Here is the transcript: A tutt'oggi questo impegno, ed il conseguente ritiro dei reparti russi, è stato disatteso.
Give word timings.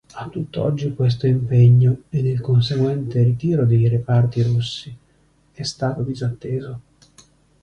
A 0.15 0.27
tutt'oggi 0.29 0.95
questo 0.95 1.27
impegno, 1.27 2.01
ed 2.09 2.25
il 2.25 2.41
conseguente 2.41 3.21
ritiro 3.21 3.67
dei 3.67 3.87
reparti 3.87 4.41
russi, 4.41 4.91
è 5.51 5.61
stato 5.61 6.01
disatteso. 6.01 6.79